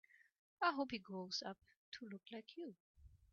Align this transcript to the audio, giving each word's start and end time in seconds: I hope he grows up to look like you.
I 0.63 0.71
hope 0.71 0.89
he 0.89 0.97
grows 0.97 1.43
up 1.45 1.59
to 1.91 2.07
look 2.09 2.23
like 2.31 2.57
you. 2.57 2.75